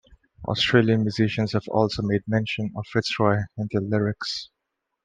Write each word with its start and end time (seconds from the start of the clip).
Australian 0.47 1.01
musicians 1.03 1.51
have 1.53 1.67
also 1.67 2.01
made 2.01 2.23
mention 2.27 2.71
of 2.75 2.87
Fitzroy 2.91 3.37
in 3.59 3.67
their 3.71 3.81
lyrics. 3.81 4.49